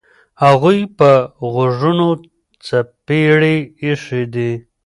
[0.43, 1.09] هغوی په
[1.51, 2.09] غوږونو
[2.65, 4.51] څپېړې ایښي دي.